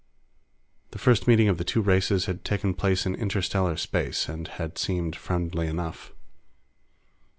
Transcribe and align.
The 0.89 0.97
first 0.97 1.27
meeting 1.27 1.47
of 1.47 1.59
the 1.59 1.63
two 1.63 1.79
races 1.79 2.25
had 2.25 2.43
taken 2.43 2.73
place 2.73 3.05
in 3.05 3.13
interstellar 3.13 3.77
space, 3.77 4.27
and 4.27 4.47
had 4.47 4.79
seemed 4.79 5.15
friendly 5.15 5.67
enough. 5.67 6.11